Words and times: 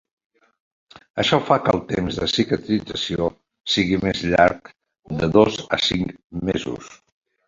Això 1.23 1.37
fa 1.49 1.57
que 1.65 1.73
el 1.77 1.81
temps 1.91 2.15
de 2.21 2.29
cicatrització 2.31 3.27
sigui 3.73 3.99
més 4.05 4.23
llarg, 4.31 4.71
de 5.21 5.29
dos 5.37 5.61
a 5.79 5.79
cinc 5.89 6.17
mesos. 6.51 6.89